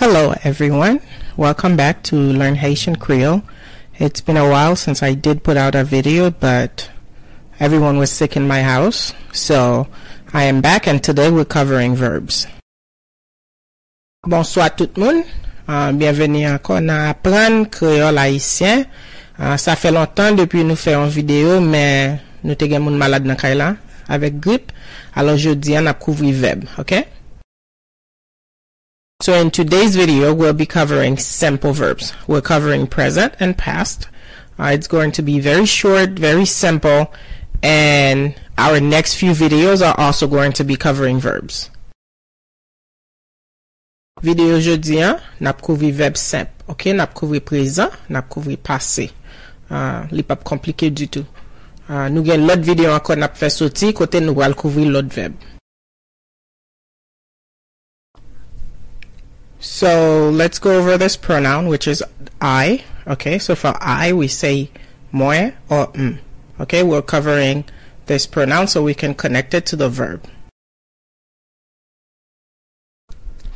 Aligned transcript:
Hello, 0.00 0.32
everyone. 0.44 1.00
Welcome 1.36 1.76
back 1.76 2.02
to 2.04 2.16
Learn 2.16 2.54
Haitian 2.54 2.96
Creole. 2.96 3.42
It's 3.98 4.22
been 4.22 4.38
a 4.38 4.48
while 4.48 4.74
since 4.74 5.02
I 5.02 5.12
did 5.12 5.44
put 5.44 5.58
out 5.58 5.74
a 5.74 5.84
video, 5.84 6.30
but 6.30 6.90
everyone 7.60 7.98
was 7.98 8.10
sick 8.10 8.34
in 8.34 8.48
my 8.48 8.62
house, 8.62 9.12
so 9.32 9.86
I 10.32 10.44
am 10.44 10.62
back 10.62 10.86
and 10.86 11.04
today 11.04 11.30
we're 11.30 11.44
covering 11.44 11.94
verbs. 11.94 12.46
Bonsoir 14.24 14.70
tout 14.74 14.90
le 14.96 15.04
monde. 15.04 15.24
Uh, 15.68 15.92
bienvenue 15.92 16.46
encore 16.46 16.80
dans 16.80 17.10
Apprendre 17.10 17.68
Créole 17.70 18.18
Haïtien. 18.18 18.86
Uh, 19.38 19.56
ça 19.56 19.76
fait 19.76 19.92
longtemps 19.92 20.32
depuis 20.32 20.64
nous 20.64 20.76
faire 20.76 21.02
une 21.04 21.10
vidéo, 21.10 21.60
mais 21.60 22.20
nous 22.44 22.54
te 22.54 22.68
gen 22.68 22.82
moun 22.82 22.96
malade 22.96 23.24
dans 23.24 23.36
Kaila 23.36 23.76
avec 24.08 24.40
grippe. 24.40 24.72
Alors 25.14 25.36
jeudi, 25.36 25.76
on 25.78 25.86
a 25.86 25.94
couvert 25.94 26.32
verbe, 26.32 26.64
ok? 26.78 27.06
So 29.22 29.34
in 29.34 29.50
today's 29.50 29.96
video, 29.96 30.32
we'll 30.32 30.54
be 30.54 30.66
covering 30.66 31.18
simple 31.18 31.72
verbs. 31.72 32.14
We're 32.26 32.40
covering 32.40 32.86
present 32.86 33.34
and 33.38 33.56
past. 33.56 34.08
Uh, 34.58 34.72
it's 34.72 34.88
going 34.88 35.12
to 35.12 35.22
be 35.22 35.40
very 35.40 35.66
short, 35.66 36.18
very 36.18 36.46
simple, 36.46 37.12
and 37.62 38.34
our 38.56 38.80
next 38.80 39.16
few 39.16 39.32
videos 39.32 39.86
are 39.86 39.94
also 39.98 40.26
going 40.26 40.52
to 40.52 40.64
be 40.64 40.76
covering 40.76 41.20
verbs. 41.20 41.70
Video 44.22 44.58
jodi 44.58 45.00
an, 45.00 45.20
nap 45.40 45.62
kouvri 45.62 45.92
verb 45.92 46.16
simple, 46.16 46.52
ok? 46.68 46.92
Nap 46.92 47.14
kouvri 47.14 47.40
présent, 47.40 47.90
nap 48.08 48.28
kouvri 48.28 48.56
passé. 48.56 49.10
Uh, 49.70 50.02
li 50.10 50.24
pap 50.26 50.42
komplike 50.44 50.88
du 50.90 51.06
tout. 51.06 51.26
Uh, 51.90 52.06
nou 52.06 52.22
gen 52.22 52.44
lot 52.46 52.60
videyo 52.62 52.92
ankon 52.94 53.26
ap 53.26 53.32
fè 53.34 53.48
soti 53.50 53.88
kote 53.98 54.20
nou 54.22 54.38
wal 54.38 54.52
kouvri 54.54 54.84
lot 54.86 55.08
veb. 55.10 55.32
So, 59.58 60.30
let's 60.30 60.62
go 60.62 60.78
over 60.78 60.96
this 60.96 61.16
pronoun 61.16 61.66
which 61.66 61.88
is 61.88 62.04
I. 62.40 62.84
Okay, 63.08 63.40
so 63.40 63.56
for 63.56 63.74
I 63.80 64.12
we 64.12 64.28
say 64.28 64.70
moi 65.10 65.50
or 65.68 65.90
m. 65.96 66.20
Okay, 66.60 66.84
we're 66.84 67.02
covering 67.02 67.64
this 68.06 68.24
pronoun 68.24 68.68
so 68.68 68.84
we 68.84 68.94
can 68.94 69.12
connect 69.12 69.54
it 69.54 69.66
to 69.66 69.76
the 69.76 69.88
verb. 69.88 70.22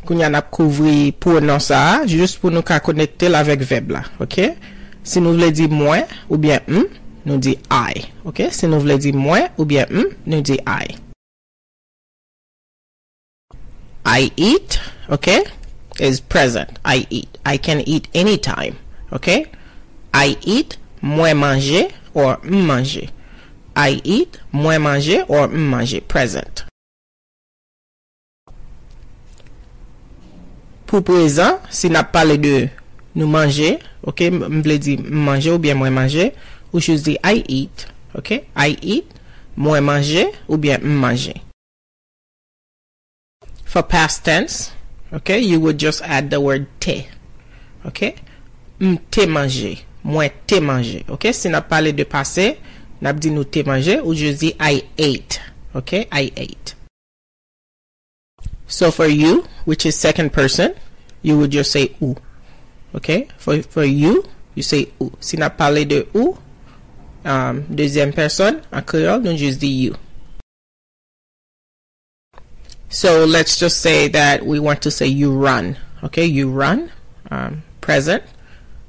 Kounyan 0.04 0.34
ap 0.34 0.50
kouvri 0.50 1.14
pronoun 1.14 1.62
sa, 1.62 2.02
jist 2.02 2.42
pou 2.42 2.50
nou 2.50 2.66
ka 2.66 2.82
konekte 2.82 3.30
la 3.30 3.46
vek 3.46 3.62
veb 3.62 3.94
la. 3.94 4.02
Okay, 4.26 4.56
si 5.06 5.22
nou 5.22 5.38
vle 5.38 5.54
di 5.54 5.70
moi 5.70 6.02
ou 6.26 6.34
bien 6.34 6.58
m. 6.66 6.90
nou 7.24 7.40
di 7.40 7.56
I. 7.72 8.04
Ok? 8.28 8.46
Se 8.54 8.68
nou 8.70 8.84
vle 8.84 8.98
di 9.00 9.12
mwen 9.16 9.50
ou 9.56 9.66
bien 9.68 9.88
m, 9.90 10.12
nou 10.28 10.44
di 10.44 10.58
I. 10.60 10.96
I 14.04 14.30
eat, 14.36 14.78
ok? 15.08 15.40
Is 15.98 16.20
present. 16.20 16.78
I 16.84 17.06
eat. 17.10 17.38
I 17.46 17.56
can 17.56 17.80
eat 17.88 18.08
anytime. 18.14 18.76
Ok? 19.12 19.46
I 20.14 20.36
eat, 20.42 20.76
mwen 21.00 21.40
manje 21.40 21.88
or 22.14 22.38
m 22.44 22.66
manje. 22.68 23.08
I 23.74 24.00
eat, 24.04 24.38
mwen 24.52 24.84
manje 24.84 25.24
or 25.28 25.48
m 25.48 25.70
manje. 25.72 26.02
Present. 26.06 26.66
Pou 30.90 31.02
prezant, 31.02 31.64
si 31.72 31.88
nap 31.90 32.12
pale 32.14 32.36
de 32.38 32.68
nou 33.16 33.26
manje, 33.30 33.78
ok? 34.04 34.28
M 34.30 34.60
vle 34.62 34.78
di 34.82 34.98
manje 35.00 35.50
ou 35.54 35.62
bien 35.62 35.80
mwen 35.80 35.96
manje. 35.96 36.28
ou 36.74 36.82
jous 36.82 37.04
di 37.06 37.14
I 37.22 37.44
eat, 37.46 37.86
ok? 38.18 38.42
I 38.58 38.74
eat, 38.82 39.14
mwen 39.54 39.86
manje 39.86 40.26
ou 40.48 40.58
bien 40.60 40.82
m 40.82 40.98
manje. 40.98 41.36
For 43.64 43.86
past 43.86 44.24
tense, 44.26 44.72
ok, 45.14 45.38
you 45.38 45.62
would 45.62 45.78
just 45.78 46.02
add 46.02 46.30
the 46.34 46.42
word 46.42 46.66
te, 46.82 47.04
ok? 47.86 48.10
M 48.82 48.98
te 49.14 49.28
manje, 49.30 49.76
mwen 50.02 50.34
te 50.50 50.58
manje, 50.60 51.04
ok? 51.06 51.30
Si 51.30 51.50
nap 51.52 51.70
pale 51.70 51.94
de 51.94 52.06
pase, 52.06 52.56
nap 53.00 53.22
di 53.22 53.30
nou 53.30 53.46
te 53.46 53.62
manje 53.66 54.00
ou 54.02 54.18
jous 54.18 54.42
di 54.42 54.52
I 54.58 54.82
ate, 54.98 55.38
ok? 55.78 56.04
I 56.10 56.32
ate. 56.34 56.74
So 58.66 58.90
for 58.90 59.06
you, 59.06 59.44
which 59.64 59.86
is 59.86 59.94
second 59.94 60.32
person, 60.32 60.74
you 61.22 61.38
would 61.38 61.50
just 61.50 61.70
say 61.70 61.94
ou. 62.02 62.16
Ok? 62.94 63.28
For, 63.38 63.62
for 63.62 63.84
you, 63.84 64.24
you 64.54 64.62
say 64.62 64.88
ou. 65.00 65.12
Si 65.20 65.36
na 65.36 65.48
pale 65.48 65.84
de 65.84 66.04
ou, 66.14 66.36
um, 67.24 67.64
deuxième 67.70 68.12
personne, 68.12 68.60
en 68.72 68.82
créole, 68.82 69.22
nou 69.22 69.36
just 69.36 69.60
di 69.60 69.68
you. 69.68 69.94
So 72.88 73.24
let's 73.24 73.58
just 73.58 73.80
say 73.80 74.08
that 74.08 74.46
we 74.46 74.60
want 74.60 74.80
to 74.82 74.90
say 74.90 75.06
you 75.06 75.32
run. 75.32 75.76
Okay, 76.04 76.26
you 76.26 76.50
run. 76.50 76.90
Um, 77.30 77.62
present. 77.80 78.22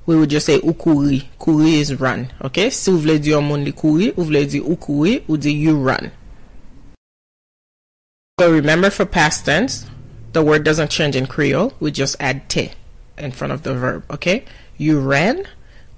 We 0.06 0.16
would 0.16 0.30
just 0.30 0.46
say 0.46 0.60
ou 0.60 0.74
kouri. 0.74 1.24
Kouri 1.40 1.80
is 1.80 1.96
run. 2.00 2.28
Okay, 2.44 2.70
si 2.70 2.92
ou 2.92 3.02
vle 3.02 3.18
di 3.18 3.32
yon 3.34 3.48
moun 3.48 3.66
li 3.66 3.74
kouri, 3.74 4.12
ou 4.14 4.28
vle 4.30 4.46
di 4.46 4.62
ou 4.62 4.78
kouri, 4.78 5.24
ou 5.28 5.38
di 5.38 5.52
you 5.52 5.76
run. 5.82 6.12
So 8.40 8.52
remember 8.52 8.92
for 8.92 9.06
past 9.06 9.46
tense, 9.46 9.86
the 10.34 10.44
word 10.44 10.64
doesn't 10.64 10.92
change 10.92 11.16
in 11.16 11.26
Creole. 11.26 11.74
We 11.80 11.90
just 11.90 12.16
add 12.20 12.48
te 12.50 12.74
in 13.18 13.32
front 13.32 13.54
of 13.54 13.64
the 13.64 13.74
verb. 13.74 14.04
Okay, 14.12 14.46
you 14.78 15.00
ran, 15.00 15.42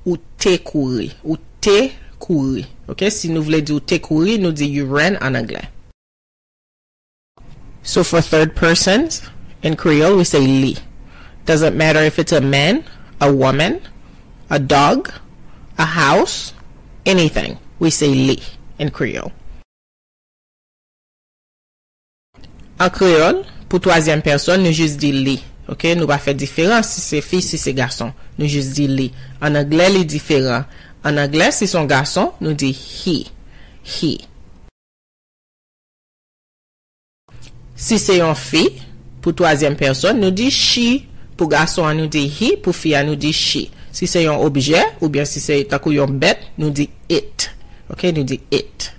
ou 0.05 0.15
te 0.37 0.57
kouri. 0.57 1.11
Ou 1.25 1.35
te 1.59 1.91
kouri. 2.22 2.66
Ok, 2.88 3.07
si 3.13 3.31
nou 3.33 3.45
vle 3.45 3.61
di 3.66 3.75
ou 3.75 3.83
te 3.83 4.00
kouri, 4.03 4.38
nou 4.41 4.55
di 4.55 4.69
you 4.69 4.88
ran 4.89 5.19
an 5.23 5.39
anglè. 5.39 5.66
So 7.83 8.03
for 8.03 8.22
third 8.22 8.55
persons, 8.55 9.22
in 9.63 9.75
Creole 9.75 10.17
we 10.17 10.23
say 10.23 10.41
li. 10.41 10.75
Doesn't 11.45 11.77
matter 11.77 12.01
if 12.03 12.19
it's 12.19 12.33
a 12.33 12.41
man, 12.41 12.83
a 13.22 13.31
woman, 13.31 13.79
a 14.50 14.59
dog, 14.59 15.09
a 15.77 15.85
house, 15.85 16.53
anything. 17.06 17.57
We 17.79 17.89
say 17.89 18.09
li 18.09 18.41
in 18.79 18.91
Creole. 18.91 19.31
An 22.79 22.91
Creole, 22.94 23.45
pou 23.72 23.81
toazyen 23.81 24.22
person, 24.25 24.61
nou 24.61 24.75
jist 24.75 25.00
di 25.01 25.13
li. 25.16 25.38
Ok, 25.67 25.89
nou 25.97 26.07
pa 26.07 26.19
fe 26.22 26.35
diferans 26.38 26.88
si 26.94 27.01
se 27.03 27.23
fi, 27.25 27.41
si 27.44 27.59
se 27.59 27.73
gason. 27.75 28.11
Nou 28.38 28.47
jist 28.47 28.75
di 28.77 28.85
li. 28.91 29.07
An 29.44 29.57
anglè 29.59 29.89
li 29.95 30.03
diferans. 30.07 30.67
An 31.07 31.22
anglè, 31.22 31.51
si 31.56 31.69
son 31.72 31.88
gason, 31.88 32.34
nou 32.44 32.57
di 32.57 32.73
he. 32.75 33.22
He. 33.88 34.16
Si 37.78 38.00
se 38.01 38.18
yon 38.18 38.35
fi, 38.35 38.66
pou 39.23 39.35
toazyen 39.38 39.78
person, 39.79 40.19
nou 40.19 40.34
di 40.35 40.50
she. 40.51 41.06
Pou 41.38 41.47
gason 41.51 41.85
an 41.85 42.00
nou 42.01 42.09
di 42.12 42.25
he, 42.34 42.56
pou 42.59 42.73
fi 42.73 42.95
an 42.97 43.12
nou 43.12 43.19
di 43.19 43.31
she. 43.35 43.68
Si 43.94 44.09
se 44.09 44.23
yon 44.25 44.41
obje, 44.44 44.81
ou 45.00 45.09
bien 45.13 45.28
si 45.29 45.41
se 45.41 45.62
takou 45.69 45.94
yon 45.95 46.18
bet, 46.22 46.41
nou 46.57 46.73
di 46.73 46.90
it. 47.13 47.47
Ok, 47.94 48.09
nou 48.12 48.25
di 48.28 48.41
it. 48.51 48.91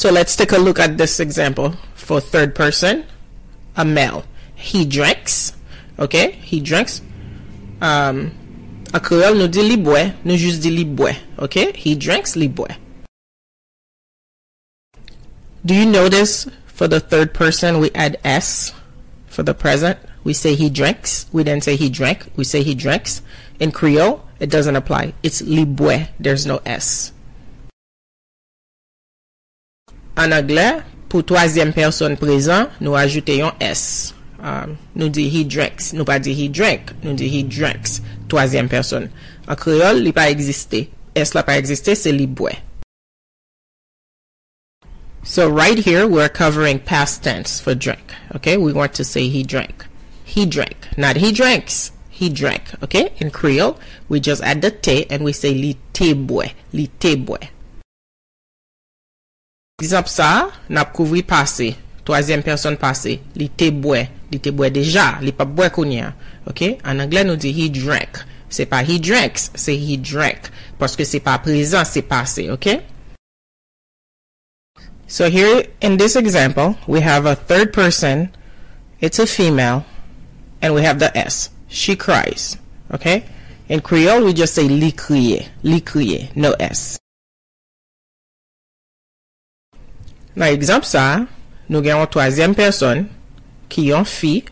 So 0.00 0.10
let's 0.10 0.34
take 0.34 0.52
a 0.52 0.58
look 0.58 0.80
at 0.80 0.96
this 0.96 1.20
example 1.20 1.74
for 1.94 2.20
third 2.20 2.54
person. 2.54 3.04
A 3.76 3.84
male. 3.84 4.24
He 4.54 4.84
drinks. 4.84 5.52
Okay, 5.98 6.32
he 6.42 6.60
drinks. 6.60 7.02
Um, 7.80 8.32
a 8.92 9.00
créole 9.00 9.38
nous 9.38 9.48
dit 9.48 9.62
li 9.62 9.76
boit, 9.76 10.12
nous 10.24 10.36
juste 10.36 10.60
dit 10.60 10.70
li. 10.70 10.86
Okay, 11.38 11.72
he 11.74 11.96
drinks 11.96 12.36
li. 12.36 12.48
Do 15.64 15.74
you 15.74 15.86
notice 15.86 16.48
for 16.66 16.88
the 16.88 17.00
third 17.00 17.32
person 17.32 17.78
we 17.78 17.90
add 17.94 18.18
S 18.24 18.74
for 19.28 19.42
the 19.42 19.54
present? 19.54 19.98
We 20.24 20.34
say 20.34 20.54
he 20.54 20.70
drinks. 20.70 21.26
We 21.32 21.44
didn't 21.44 21.64
say 21.64 21.76
he 21.76 21.88
drank. 21.88 22.26
We 22.36 22.44
say 22.44 22.62
he 22.62 22.74
drinks. 22.74 23.22
In 23.58 23.70
Creole, 23.72 24.20
it 24.40 24.50
doesn't 24.50 24.76
apply. 24.76 25.14
It's 25.22 25.40
li. 25.42 25.64
There's 26.20 26.46
no 26.46 26.60
S. 26.66 27.12
En 30.16 30.30
anglais, 30.32 30.82
pour 31.08 31.24
troisième 31.24 31.72
personne 31.72 32.16
présent, 32.16 32.68
nous 32.80 32.94
ajoutons 32.94 33.52
S. 33.60 34.14
Um, 34.42 34.76
nous 34.96 35.08
dit 35.08 35.28
he 35.28 35.44
drinks. 35.44 35.92
Nous 35.92 36.04
pas 36.04 36.18
dit 36.18 36.34
he 36.34 36.48
drank. 36.48 36.92
Nous 37.04 37.14
dit 37.14 37.28
he 37.28 37.44
drinks. 37.44 38.02
Troisième 38.28 38.68
personne. 38.68 39.08
En 39.46 39.54
créole, 39.54 40.04
il 40.04 40.12
pas 40.12 40.30
existé. 40.30 40.90
S 41.14 41.34
la 41.34 41.42
pas 41.42 41.58
existé, 41.58 41.94
c'est 41.94 42.12
li 42.12 42.26
boit. 42.26 42.58
So 45.24 45.48
right 45.48 45.78
here, 45.78 46.08
we're 46.08 46.28
covering 46.28 46.80
past 46.80 47.22
tense 47.22 47.60
for 47.60 47.74
drink. 47.76 48.12
Okay, 48.34 48.56
we 48.56 48.72
want 48.72 48.92
to 48.94 49.04
say 49.04 49.28
he 49.28 49.44
drank. 49.44 49.86
He 50.24 50.46
drank, 50.46 50.88
not 50.96 51.16
he 51.16 51.30
drinks. 51.30 51.92
He 52.10 52.28
drank. 52.28 52.74
Okay, 52.82 53.12
in 53.18 53.30
Creole, 53.30 53.78
we 54.08 54.18
just 54.18 54.42
add 54.42 54.62
the 54.62 54.70
te 54.70 55.06
and 55.10 55.22
we 55.22 55.32
say 55.32 55.54
li 55.54 55.76
te 55.92 56.12
boy, 56.14 56.52
li 56.72 56.88
te 56.98 57.14
boy. 57.14 57.38
Exemple 59.80 60.08
ça, 60.08 60.50
n'a 60.68 60.84
couvri 60.84 61.22
passé, 61.22 61.76
troisième 62.04 62.42
personne 62.42 62.76
passé, 62.76 63.20
li 63.36 63.48
te 63.48 63.70
boy, 63.70 64.08
li 64.32 64.40
te 64.42 64.52
boy 64.54 64.72
déjà, 64.72 65.18
li 65.22 65.34
pas 65.36 65.48
boy 65.48 65.70
kounya. 65.74 66.12
Okay, 66.48 66.78
en 66.84 66.98
anglais 66.98 67.24
nous 67.24 67.36
dit 67.36 67.52
he 67.52 67.68
drank. 67.70 68.24
Se 68.52 68.64
pa 68.68 68.82
he 68.82 68.98
drinks, 68.98 69.50
se 69.54 69.76
he 69.76 69.96
drank. 69.96 70.50
Paske 70.80 71.06
se 71.08 71.20
pa 71.22 71.38
prezant, 71.40 71.88
se 71.88 72.02
pase, 72.02 72.48
ok? 72.52 72.80
So 75.06 75.28
here 75.28 75.66
in 75.80 75.98
this 75.98 76.16
example, 76.16 76.76
we 76.86 77.00
have 77.00 77.26
a 77.26 77.36
third 77.36 77.72
person. 77.72 78.30
It's 79.00 79.18
a 79.18 79.26
female. 79.26 79.84
And 80.62 80.74
we 80.74 80.82
have 80.82 80.98
the 80.98 81.16
S. 81.16 81.50
She 81.68 81.96
cries, 81.96 82.56
ok? 82.92 83.24
In 83.68 83.80
Creole, 83.80 84.24
we 84.24 84.32
just 84.32 84.54
say 84.54 84.68
li 84.68 84.92
kriye. 84.92 85.48
Li 85.62 85.80
kriye, 85.80 86.34
no 86.36 86.54
S. 86.60 86.98
Nan 90.34 90.48
ekzamp 90.54 90.86
sa, 90.88 91.26
nou 91.68 91.84
gen 91.84 91.98
yon 91.98 92.08
toazem 92.08 92.54
person 92.56 93.04
ki 93.72 93.88
yon 93.88 94.06
fi, 94.08 94.42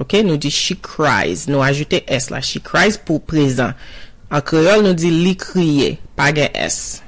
ok, 0.00 0.18
nou 0.26 0.40
di 0.40 0.50
she 0.50 0.76
cries, 0.82 1.46
nou 1.50 1.62
ajoute 1.64 2.02
S 2.10 2.30
la, 2.34 2.42
she 2.42 2.62
cries 2.62 2.98
pou 2.98 3.22
prezant. 3.22 3.78
An 4.34 4.42
kreol 4.42 4.82
nou 4.82 4.96
di 4.98 5.12
li 5.14 5.34
kriye, 5.38 5.94
pa 6.18 6.30
gen 6.34 6.50
S. 6.58 7.00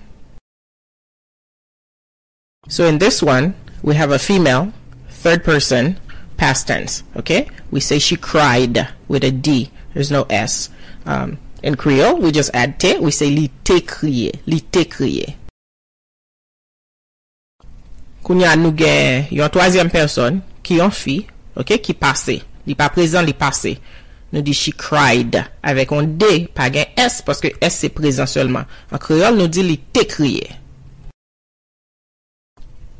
So 2.68 2.86
in 2.86 2.98
this 2.98 3.22
one, 3.22 3.54
we 3.82 3.94
have 3.94 4.10
a 4.10 4.18
female, 4.18 4.72
third 5.10 5.44
person, 5.44 5.96
past 6.36 6.66
tense, 6.66 7.02
ok? 7.16 7.48
We 7.70 7.80
say 7.80 7.98
she 7.98 8.16
cried 8.16 8.88
with 9.08 9.24
a 9.24 9.30
D, 9.30 9.70
there's 9.94 10.10
no 10.10 10.26
S. 10.30 10.70
Um, 11.04 11.38
in 11.62 11.76
Creole, 11.76 12.18
we 12.18 12.32
just 12.32 12.50
add 12.54 12.78
te, 12.78 12.98
we 12.98 13.10
say 13.10 13.30
li 13.30 13.50
te 13.64 13.80
kriye, 13.80 14.38
li 14.46 14.60
te 14.60 14.84
kriye. 14.84 15.34
Kounya 18.26 18.56
nou 18.58 18.74
gen 18.74 19.28
yon 19.30 19.50
toazem 19.54 19.90
person 19.90 20.40
ki 20.66 20.80
yon 20.80 20.90
fi, 20.90 21.20
ok, 21.56 21.76
ki 21.82 21.96
pase. 21.98 22.40
Li 22.66 22.76
pa 22.78 22.90
prezant, 22.92 23.26
li 23.26 23.34
pase. 23.36 23.76
Nou 24.34 24.42
di 24.44 24.52
she 24.56 24.72
cried. 24.74 25.38
Avek 25.64 25.92
on 25.94 26.16
D, 26.20 26.46
pa 26.54 26.68
gen 26.72 26.92
S, 26.98 27.22
paske 27.26 27.54
S 27.62 27.82
se 27.84 27.90
prezant 27.94 28.30
selman. 28.30 28.68
An 28.90 29.02
kreol 29.02 29.38
nou 29.38 29.50
di 29.50 29.64
li 29.64 29.78
te 29.94 30.06
kriye. 30.10 30.62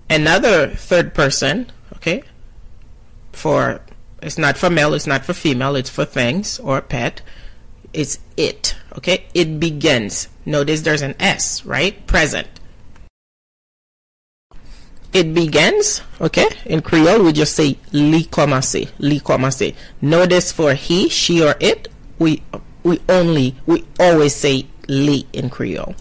Another 0.08 0.69
third 0.70 1.14
person, 1.14 1.67
ok, 1.97 2.23
for, 3.32 3.81
it's 4.23 4.38
not 4.38 4.56
for 4.56 4.70
male, 4.70 4.94
it's 4.94 5.06
not 5.06 5.25
for 5.25 5.35
female, 5.35 5.75
it's 5.75 5.91
for 5.91 6.05
things 6.05 6.61
or 6.61 6.81
pet. 6.81 7.23
It's 7.93 8.19
it, 8.37 8.76
ok? 8.94 9.25
It 9.35 9.59
begins. 9.59 10.29
Notice 10.44 10.82
there's 10.82 11.02
an 11.02 11.17
S, 11.19 11.64
right? 11.64 12.06
Present. 12.06 12.47
It 15.12 15.32
begins, 15.32 16.03
okay? 16.20 16.49
In 16.67 16.82
Creole, 16.82 17.25
we 17.25 17.32
just 17.32 17.55
say 17.55 17.79
li 17.93 18.25
commence, 18.25 18.87
li 18.99 19.20
commence. 19.20 19.73
Notice 20.03 20.53
for 20.53 20.75
he, 20.75 21.08
she, 21.08 21.43
or 21.43 21.55
it, 21.61 21.88
we 22.19 22.43
we 22.82 23.00
only 23.08 23.56
we 23.67 23.85
always 23.99 24.35
say 24.35 24.67
li 24.88 25.26
in 25.32 25.49
Creole. 25.49 25.94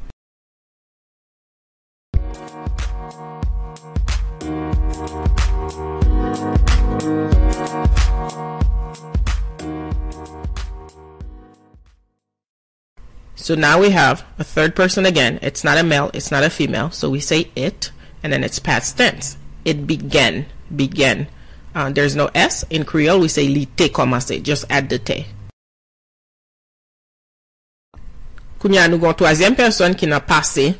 So 13.35 13.53
now 13.53 13.79
we 13.79 13.91
have 13.91 14.25
a 14.39 14.43
third 14.43 14.75
person 14.75 15.05
again. 15.05 15.37
It's 15.43 15.63
not 15.63 15.77
a 15.77 15.83
male, 15.83 16.09
it's 16.15 16.31
not 16.31 16.43
a 16.43 16.49
female. 16.49 16.89
So 16.89 17.11
we 17.11 17.19
say 17.19 17.51
it 17.55 17.91
and 18.25 18.33
then 18.33 18.43
it's 18.43 18.57
past 18.57 18.97
tense. 18.97 19.37
It 19.65 19.85
began, 19.85 20.47
began. 20.75 21.27
Uh, 21.75 21.91
there's 21.91 22.15
no 22.15 22.31
S. 22.33 22.65
In 22.71 22.83
Creole, 22.83 23.21
we 23.21 23.27
say 23.27 23.45
li 23.47 23.67
te 23.67 23.89
komanse, 23.89 24.41
just 24.41 24.65
add 24.67 24.89
the 24.89 24.97
te. 24.97 25.19
Kounya 28.57 28.87
nou 28.89 28.97
gon 28.97 29.13
toazyen 29.13 29.53
person 29.53 29.93
ki 29.93 30.09
nan 30.09 30.25
pase, 30.25 30.71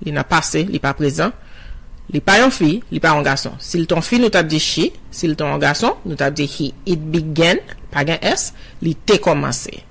li 0.00 0.14
nan 0.16 0.24
pase, 0.24 0.62
li 0.64 0.80
pa 0.80 0.94
prezan, 0.96 1.34
li 2.08 2.22
pa 2.24 2.38
yon 2.40 2.54
fi, 2.54 2.78
li 2.88 3.02
pa 3.04 3.12
yon 3.12 3.26
gason. 3.26 3.58
Si 3.60 3.82
li 3.82 3.84
ton 3.90 4.00
fi, 4.00 4.22
nou 4.22 4.32
tap 4.32 4.48
di 4.48 4.56
she, 4.62 4.86
si 5.12 5.28
li 5.28 5.36
ton 5.36 5.52
yon 5.52 5.60
gason, 5.60 6.00
nou 6.08 6.16
tap 6.16 6.38
di 6.38 6.48
he. 6.48 6.70
It 6.88 7.04
began, 7.12 7.60
pa 7.92 8.06
gen 8.08 8.22
S, 8.24 8.54
li 8.80 8.94
te 8.96 9.18
komanse. 9.20 9.82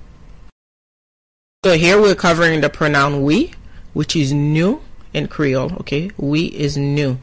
So 1.62 1.78
here 1.78 2.02
we're 2.02 2.18
covering 2.18 2.58
the 2.60 2.70
pronoun 2.74 3.22
we, 3.22 3.52
which 3.94 4.16
is 4.18 4.32
new, 4.32 4.80
in 5.18 5.28
Creole, 5.28 5.72
okay? 5.80 6.10
We 6.16 6.46
is 6.46 6.78
new. 6.78 7.18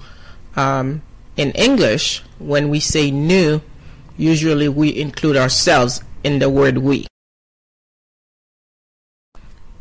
Um, 0.56 1.02
in 1.36 1.52
English, 1.52 2.22
when 2.38 2.70
we 2.70 2.80
say 2.80 3.10
new, 3.10 3.62
usually 4.18 4.70
we 4.70 4.96
include 4.96 5.36
ourselves 5.36 6.04
in 6.24 6.40
the 6.40 6.50
word 6.50 6.78
we. 6.78 7.08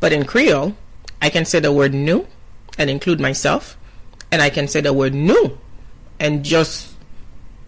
But 0.00 0.12
in 0.12 0.24
Creole, 0.24 0.74
I 1.20 1.28
can 1.28 1.44
say 1.44 1.60
the 1.60 1.72
word 1.72 1.92
new 1.92 2.26
and 2.78 2.88
include 2.88 3.20
myself, 3.20 3.76
and 4.30 4.40
I 4.40 4.50
can 4.50 4.68
say 4.68 4.80
the 4.80 4.92
word 4.92 5.14
new 5.14 5.58
and 6.18 6.44
just 6.44 6.94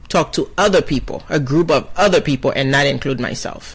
talk 0.08 0.32
to 0.32 0.50
other 0.56 0.82
people, 0.82 1.22
a 1.28 1.40
group 1.40 1.70
of 1.70 1.88
other 1.96 2.20
people, 2.20 2.52
and 2.54 2.70
not 2.70 2.86
include 2.86 3.20
myself. 3.20 3.74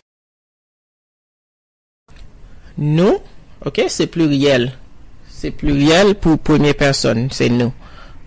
Nous, 2.78 3.22
ok, 3.66 3.88
c'est 3.90 4.08
pluriel. 4.08 4.74
c'est 5.42 5.50
pluriel 5.50 6.14
pour 6.14 6.38
première 6.38 6.76
personne, 6.76 7.30
c'est 7.32 7.50
nous. 7.50 7.74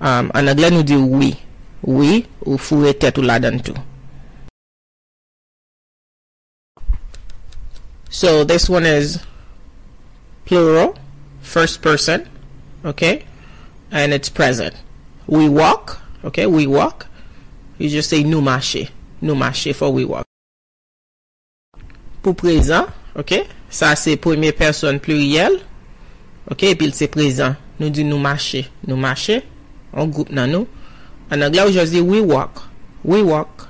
Um, 0.00 0.32
en 0.34 0.48
anglais, 0.48 0.72
nous 0.72 0.82
dit 0.82 0.96
oui. 0.96 1.36
Oui, 1.84 2.26
ou 2.44 2.58
fourrer 2.58 2.94
tête 2.94 3.18
ou 3.18 3.22
là-dedans 3.22 3.58
tout. 3.60 3.74
So 8.10 8.44
this 8.44 8.68
one 8.68 8.84
is 8.84 9.18
plural, 10.44 10.94
first 11.40 11.82
person, 11.82 12.24
okay? 12.84 13.24
And 13.92 14.12
it's 14.12 14.28
present. 14.28 14.74
We 15.28 15.48
walk, 15.48 16.00
okay? 16.24 16.46
We 16.46 16.66
walk. 16.66 17.06
You 17.78 17.90
just 17.90 18.10
say 18.10 18.24
nous 18.24 18.40
marcher. 18.40 18.88
Nous 19.22 19.36
marcher 19.36 19.72
for 19.72 19.92
we 19.92 20.04
walk. 20.04 20.24
Pour 22.22 22.34
présent, 22.34 22.86
okay? 23.14 23.44
Ça 23.70 23.94
c'est 23.94 24.16
première 24.16 24.54
personne 24.54 24.98
pluriel. 24.98 25.60
Ok, 26.50 26.62
epil 26.68 26.92
se 26.92 27.08
prezant. 27.08 27.56
Nou 27.80 27.90
di 27.90 28.04
nou 28.04 28.20
mache. 28.20 28.66
Nou 28.84 28.98
mache. 29.00 29.40
On 29.92 30.10
group 30.10 30.30
nan 30.30 30.50
nou. 30.52 30.68
An 31.30 31.40
we 31.40 31.72
just 31.72 31.92
di 31.92 32.00
we 32.00 32.20
walk. 32.20 32.62
We 33.02 33.22
walk. 33.22 33.68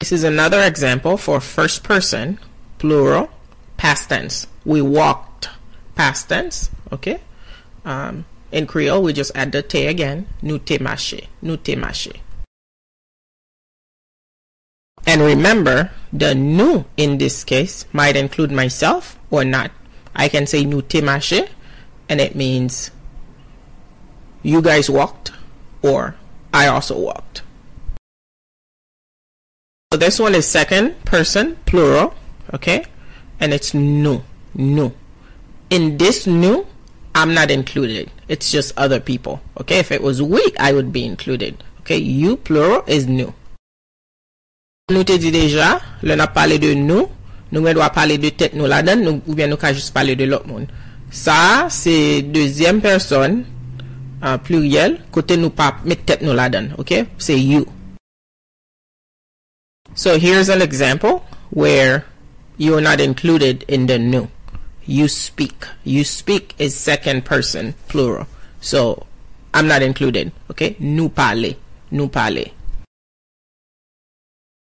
This 0.00 0.12
is 0.12 0.24
another 0.24 0.60
example 0.62 1.16
for 1.16 1.40
first 1.40 1.82
person, 1.82 2.38
plural, 2.78 3.30
past 3.76 4.10
tense. 4.10 4.46
We 4.64 4.82
walked. 4.82 5.48
Past 5.94 6.28
tense. 6.28 6.70
Okay. 6.92 7.20
Um, 7.84 8.26
in 8.52 8.66
Creole, 8.66 9.02
we 9.02 9.12
just 9.12 9.32
add 9.34 9.52
the 9.52 9.62
te 9.62 9.86
again. 9.86 10.26
Nou 10.42 10.58
te 10.58 10.78
mache. 10.78 11.26
Nou 11.40 11.56
te 11.56 11.76
mache. 11.76 12.12
And 15.06 15.22
remember, 15.22 15.92
the 16.12 16.34
nous 16.34 16.84
in 16.96 17.18
this 17.18 17.44
case 17.44 17.86
might 17.92 18.16
include 18.16 18.50
myself 18.50 19.18
or 19.30 19.44
not. 19.44 19.70
I 20.16 20.28
can 20.28 20.46
say 20.46 20.64
nous 20.64 20.82
te 20.82 21.00
mache, 21.00 21.44
and 22.08 22.20
it 22.20 22.34
means 22.34 22.90
you 24.42 24.62
guys 24.62 24.88
walked 24.88 25.32
or 25.82 26.16
I 26.52 26.66
also 26.66 26.98
walked. 26.98 27.42
So 29.92 29.98
this 29.98 30.18
one 30.18 30.34
is 30.34 30.46
second 30.48 31.04
person 31.04 31.56
plural, 31.66 32.14
okay? 32.52 32.86
And 33.38 33.52
it's 33.52 33.74
nous, 33.74 34.22
nous. 34.54 34.92
In 35.70 35.98
this 35.98 36.26
nous, 36.26 36.66
I'm 37.14 37.34
not 37.34 37.50
included. 37.50 38.10
It's 38.28 38.50
just 38.50 38.76
other 38.76 39.00
people. 39.00 39.40
Okay? 39.60 39.78
If 39.78 39.90
it 39.90 40.02
was 40.02 40.22
we, 40.22 40.42
I 40.58 40.72
would 40.72 40.92
be 40.92 41.04
included. 41.04 41.62
Okay? 41.80 41.96
You 41.96 42.36
plural 42.36 42.84
is 42.86 43.06
nous. 43.06 43.32
Nou 44.90 45.02
te 45.02 45.18
di 45.18 45.30
deja, 45.30 45.80
le 46.02 46.14
na 46.14 46.26
pale 46.26 46.58
de 46.62 46.74
nou, 46.74 47.08
nou 47.52 47.62
men 47.64 47.78
wap 47.78 47.94
pale 47.96 48.16
de 48.22 48.32
tet 48.34 48.56
nou 48.58 48.68
la 48.70 48.82
den, 48.86 49.04
nou, 49.06 49.20
ou 49.26 49.36
bien 49.38 49.50
nou 49.50 49.60
ka 49.60 49.72
jist 49.74 49.94
pale 49.94 50.16
de 50.18 50.28
lot 50.28 50.46
moun. 50.48 50.66
Sa, 51.12 51.68
se 51.70 52.22
dezyem 52.34 52.80
person, 52.84 53.40
uh, 54.22 54.36
pluriel, 54.42 54.98
kote 55.14 55.38
nou 55.38 55.54
pa 55.54 55.72
met 55.86 56.02
tet 56.08 56.24
nou 56.26 56.34
la 56.36 56.48
den, 56.52 56.72
ok? 56.80 56.98
Se 57.22 57.36
you. 57.38 57.66
So, 59.94 60.18
here's 60.18 60.50
an 60.50 60.60
example 60.60 61.24
where 61.50 62.04
you're 62.58 62.82
not 62.82 63.00
included 63.00 63.64
in 63.68 63.86
the 63.86 63.98
nou. 63.98 64.28
You 64.84 65.08
speak. 65.08 65.66
You 65.84 66.04
speak 66.04 66.54
is 66.58 66.74
second 66.74 67.24
person, 67.24 67.74
plural. 67.88 68.26
So, 68.60 69.06
I'm 69.54 69.66
not 69.66 69.82
included, 69.82 70.32
ok? 70.50 70.76
Nou 70.78 71.08
pale. 71.08 71.56
Nou 71.90 72.10
pale. 72.12 72.44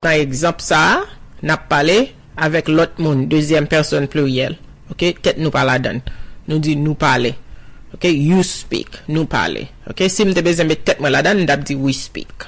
Nan 0.06 0.16
ekzamp 0.24 0.64
sa, 0.64 1.04
nap 1.44 1.68
pale, 1.68 1.98
avèk 2.46 2.72
lot 2.72 3.00
moun, 3.04 3.28
dezyen 3.32 3.68
person 3.70 4.08
pluriel. 4.12 4.58
Ok, 4.90 5.06
tet 5.24 5.38
nou 5.42 5.54
pala 5.54 5.78
dan. 5.82 6.02
Nou 6.50 6.62
di 6.64 6.76
nou 6.80 6.98
pale. 7.00 7.36
Ok, 7.94 8.06
you 8.14 8.44
speak, 8.46 9.02
nou 9.10 9.26
pale. 9.30 9.66
Ok, 9.90 10.06
si 10.12 10.26
mte 10.26 10.44
bezembe 10.46 10.78
tet 10.86 11.02
mwen 11.02 11.14
la 11.14 11.24
dan, 11.26 11.42
ndap 11.44 11.66
di 11.68 11.78
we 11.78 11.94
speak. 11.96 12.48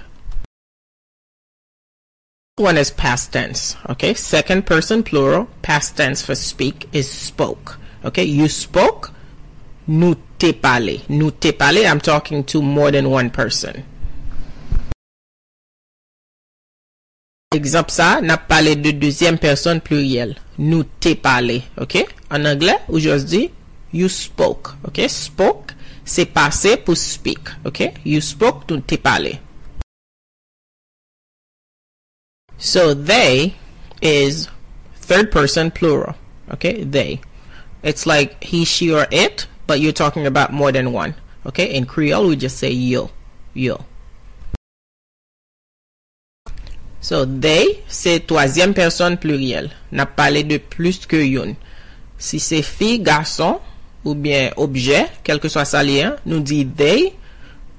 One 2.61 2.77
is 2.77 2.91
past 2.91 3.31
tense. 3.33 3.77
Ok, 3.89 4.11
second 4.15 4.65
person 4.65 5.01
plural, 5.03 5.47
past 5.65 5.95
tense 5.97 6.21
for 6.21 6.35
speak 6.35 6.85
is 6.93 7.09
spoke. 7.09 7.77
Ok, 8.03 8.21
you 8.25 8.49
spoke, 8.49 9.09
nou 9.87 10.17
te 10.41 10.51
pale. 10.53 10.99
Nou 11.09 11.31
te 11.31 11.53
pale, 11.57 11.85
I'm 11.85 12.01
talking 12.01 12.43
to 12.53 12.61
more 12.61 12.91
than 12.91 13.09
one 13.09 13.29
person. 13.33 13.83
Exemple 17.53 17.91
ça, 17.91 18.21
n'a 18.21 18.37
parlé 18.37 18.77
de 18.77 18.91
deuxième 18.91 19.37
personne 19.37 19.81
pluriel. 19.81 20.37
Nou 20.57 20.85
te 21.01 21.11
pale. 21.15 21.61
Ok, 21.77 21.97
en 22.29 22.45
anglais, 22.45 22.79
dit, 23.27 23.49
you 23.91 24.07
spoke. 24.07 24.69
Ok, 24.87 25.01
spoke, 25.09 25.73
c'est 26.05 26.27
passé 26.27 26.77
pour 26.77 26.95
speak. 26.95 27.39
Ok, 27.65 27.91
you 28.05 28.21
spoke, 28.21 28.69
nou 28.69 28.79
te 28.79 28.95
pale. 28.95 29.39
So 32.57 32.93
they 32.93 33.53
is 34.01 34.47
third 35.01 35.29
person 35.29 35.71
plural. 35.71 36.15
Okay, 36.53 36.85
they. 36.85 37.19
It's 37.83 38.05
like 38.05 38.41
he, 38.41 38.63
she, 38.63 38.93
or 38.93 39.07
it, 39.11 39.47
but 39.67 39.81
you're 39.81 39.91
talking 39.91 40.25
about 40.25 40.53
more 40.53 40.71
than 40.71 40.93
one. 40.93 41.15
Okay, 41.45 41.73
in 41.75 41.85
Creole 41.85 42.29
we 42.29 42.37
just 42.37 42.59
say 42.59 42.71
yo, 42.71 43.09
yo. 43.53 43.83
So 47.11 47.25
they 47.25 47.83
c'est 47.89 48.25
troisième 48.25 48.73
personne 48.73 49.17
pluriel. 49.17 49.69
N'a 49.91 50.05
parlé 50.05 50.45
de 50.45 50.57
plus 50.57 51.05
que 51.05 51.17
yon. 51.17 51.57
Si 52.17 52.39
c'est 52.39 52.61
fille, 52.61 53.01
garçon 53.01 53.59
ou 54.05 54.15
bien 54.15 54.51
objet, 54.55 55.07
quel 55.21 55.41
que 55.41 55.49
soit 55.49 55.65
sa 55.65 55.83
lien, 55.83 56.15
nous 56.25 56.39
dit 56.39 56.65
they, 56.65 57.11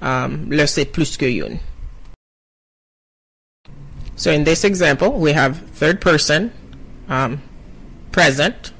um, 0.03 0.45
le 0.51 0.67
c'est 0.67 0.85
plus 0.85 1.17
que 1.17 1.25
yon. 1.25 1.57
So 4.15 4.29
in 4.29 4.43
this 4.43 4.63
example, 4.63 5.09
we 5.17 5.33
have 5.33 5.57
third 5.79 5.99
person 5.99 6.51
um, 7.09 7.39
present. 8.11 8.71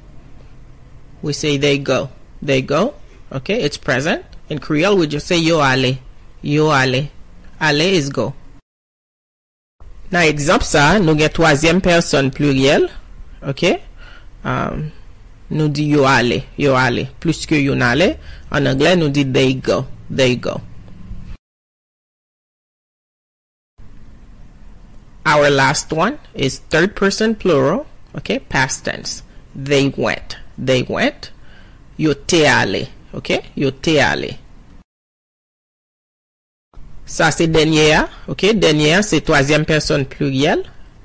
We 1.20 1.32
say 1.32 1.58
they 1.58 1.80
go. 1.80 2.10
They 2.40 2.62
go. 2.62 2.94
Okay, 3.32 3.60
it's 3.60 3.76
present. 3.76 4.22
In 4.48 4.60
Creole, 4.60 4.98
we 4.98 5.08
just 5.08 5.26
say 5.26 5.36
yo 5.36 5.60
ale. 5.60 5.98
Yo 6.42 6.70
ale. 6.70 7.10
Ale 7.60 7.80
is 7.80 8.08
go. 8.08 8.34
Nan 10.14 10.28
ekzamp 10.30 10.62
sa, 10.62 10.92
nou 11.02 11.18
gen 11.18 11.32
toazyem 11.34 11.80
person 11.82 12.28
pluriel, 12.30 12.84
ok? 13.42 13.64
Um, 14.46 14.84
nou 15.50 15.66
di 15.74 15.88
yo 15.90 16.04
ale, 16.06 16.44
yo 16.60 16.76
ale, 16.78 17.08
plus 17.18 17.42
ke 17.50 17.58
yon 17.58 17.82
ale, 17.82 18.12
an 18.54 18.70
angle 18.70 18.92
nou 19.00 19.10
di 19.10 19.24
they 19.26 19.56
go, 19.58 19.80
they 20.06 20.36
go. 20.38 20.60
Our 25.26 25.50
last 25.50 25.90
one 25.90 26.20
is 26.32 26.60
third 26.70 26.94
person 26.94 27.34
plural, 27.34 27.82
ok? 28.14 28.38
Past 28.38 28.84
tense. 28.84 29.24
They 29.50 29.88
went, 29.96 30.38
they 30.56 30.82
went. 30.86 31.32
Yo 31.98 32.14
te 32.14 32.44
ale, 32.46 32.86
ok? 33.10 33.40
Yo 33.58 33.74
te 33.82 33.98
ale. 33.98 34.36
Ça 37.06 37.30
c'est 37.30 37.46
dernier, 37.46 38.00
ok? 38.28 38.54
Dernier 38.54 39.02
c'est 39.02 39.20
troisième 39.20 39.64
personne 39.64 40.06
pluriel, 40.06 40.62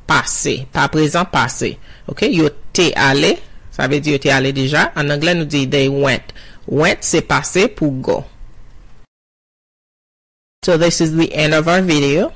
passé, 0.08 0.68
pas 0.72 0.88
présent, 0.88 1.26
passé. 1.26 1.78
Ok? 2.08 2.22
Yo 2.24 2.50
te 2.74 2.92
ale, 2.96 3.38
ça 3.72 3.88
veut 3.88 4.00
dire 4.00 4.14
yo 4.14 4.20
te 4.20 4.30
ale 4.30 4.54
déjà. 4.54 4.92
En 4.96 5.10
anglais 5.10 5.36
nous 5.36 5.46
dit 5.46 5.70
they 5.70 5.88
went. 5.88 6.34
Went 6.68 6.98
c'est 7.02 7.22
passé 7.22 7.68
pour 7.68 7.92
go. 7.92 8.24
So 10.66 10.78
this 10.78 11.00
is 11.00 11.16
the 11.16 11.34
end 11.34 11.54
of 11.54 11.68
our 11.68 11.82
video. 11.82 12.32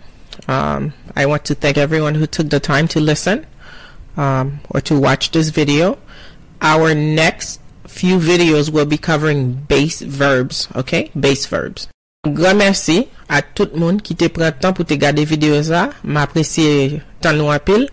Um, 0.48 0.94
I 1.16 1.26
want 1.26 1.46
to 1.46 1.56
thank 1.56 1.78
everyone 1.78 2.16
who 2.16 2.26
took 2.26 2.50
the 2.50 2.60
time 2.60 2.88
to 2.90 3.00
listen 3.00 3.46
um, 4.18 4.60
or 4.70 4.82
to 4.82 5.00
watch 5.00 5.32
this 5.32 5.50
video. 5.50 5.98
Our 6.62 6.96
next 6.96 7.60
few 7.88 8.18
videos 8.18 8.72
will 8.72 8.86
be 8.86 8.98
covering 8.98 9.54
base 9.54 10.02
verbs, 10.02 10.68
okay? 10.76 11.12
Base 11.20 11.46
verbs. 11.46 11.88
Gran 12.24 12.56
mersi 12.56 13.10
a 13.28 13.42
tout 13.44 13.74
moun 13.76 13.98
ki 14.00 14.16
te 14.16 14.30
pren 14.32 14.54
tan 14.56 14.72
pou 14.76 14.88
te 14.88 14.96
gade 14.96 15.26
videyo 15.28 15.58
za. 15.68 15.90
Ma 16.04 16.24
apresye 16.24 17.02
tan 17.24 17.36
nou 17.36 17.52
apil. 17.52 17.90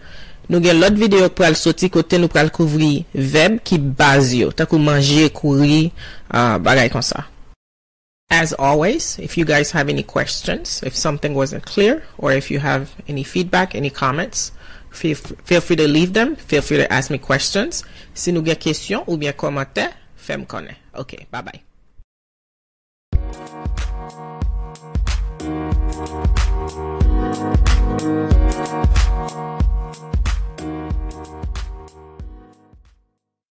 Nou 0.51 0.63
gen 0.63 0.79
lot 0.79 0.95
videyo 0.99 1.27
pral 1.35 1.57
soti 1.59 1.91
kote 1.91 2.19
nou 2.19 2.31
pral 2.31 2.53
kouvri 2.55 3.05
veb 3.15 3.59
ki 3.67 3.81
baz 3.99 4.31
yo. 4.35 4.53
Takou 4.55 4.79
manje, 4.83 5.29
kouri, 5.35 5.91
uh, 6.31 6.59
bagay 6.63 6.91
kon 6.95 7.03
sa. 7.03 7.25
As 8.31 8.55
always, 8.55 9.17
if 9.19 9.35
you 9.37 9.45
guys 9.45 9.73
have 9.75 9.91
any 9.91 10.05
questions, 10.07 10.79
if 10.87 10.95
something 10.95 11.35
wasn't 11.35 11.67
clear, 11.67 12.05
or 12.17 12.31
if 12.31 12.51
you 12.53 12.61
have 12.63 12.95
any 13.09 13.25
feedback, 13.25 13.75
any 13.75 13.91
comments, 13.91 14.53
feel, 14.91 15.17
feel 15.43 15.61
free 15.61 15.75
to 15.75 15.89
leave 15.89 16.13
them. 16.15 16.37
Feel 16.37 16.63
free 16.63 16.79
to 16.79 16.87
ask 16.93 17.11
me 17.11 17.19
questions. 17.19 17.83
Si 18.15 18.31
nou 18.31 18.47
gen 18.47 18.63
kesyon 18.63 19.03
ou 19.11 19.19
bien 19.19 19.35
komante, 19.35 19.89
fem 20.15 20.47
konen. 20.47 20.79
Ok, 20.95 21.19
bye 21.35 21.43
bye. 21.43 21.70